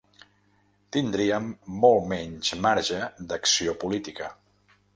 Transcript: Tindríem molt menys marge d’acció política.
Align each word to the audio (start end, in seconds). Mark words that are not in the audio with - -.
Tindríem 0.95 1.51
molt 1.85 2.09
menys 2.13 2.55
marge 2.67 3.05
d’acció 3.33 3.79
política. 3.85 4.35